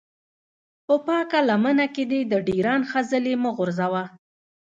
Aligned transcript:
په 0.85 0.95
پاکه 1.05 1.39
لمن 1.49 1.79
کې 1.95 2.03
دې 2.11 2.21
د 2.31 2.33
ډېران 2.47 2.81
خځلې 2.91 3.33
مه 3.41 3.51
غورځوه. 3.57 4.03